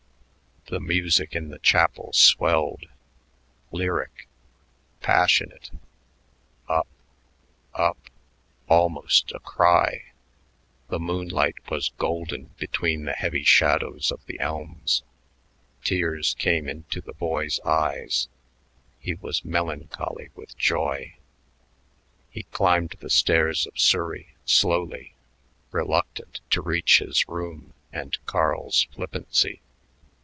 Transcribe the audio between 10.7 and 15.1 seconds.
The moonlight was golden between the heavy shadows of the elms.